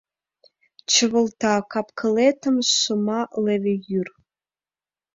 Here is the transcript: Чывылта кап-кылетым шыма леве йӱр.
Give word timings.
Чывылта 0.91 1.55
кап-кылетым 1.71 2.55
шыма 2.79 3.21
леве 3.45 3.73
йӱр. 3.89 4.07